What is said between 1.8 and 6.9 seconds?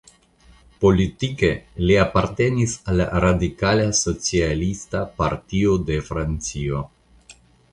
li apartenis al la Radikala Socialista Partio de Francio.